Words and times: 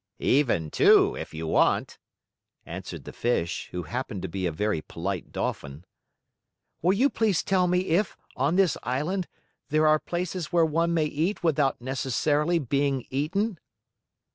"Even 0.17 0.71
two, 0.71 1.15
if 1.15 1.31
you 1.31 1.45
want," 1.45 1.99
answered 2.65 3.03
the 3.03 3.13
fish, 3.13 3.67
who 3.71 3.83
happened 3.83 4.23
to 4.23 4.27
be 4.27 4.47
a 4.47 4.51
very 4.51 4.81
polite 4.81 5.31
Dolphin. 5.31 5.85
"Will 6.81 6.93
you 6.93 7.07
please 7.07 7.43
tell 7.43 7.67
me 7.67 7.81
if, 7.81 8.17
on 8.35 8.55
this 8.55 8.77
island, 8.81 9.27
there 9.69 9.85
are 9.85 9.99
places 9.99 10.51
where 10.51 10.65
one 10.65 10.91
may 10.95 11.05
eat 11.05 11.43
without 11.43 11.79
necessarily 11.81 12.57
being 12.57 13.05
eaten?" 13.11 13.59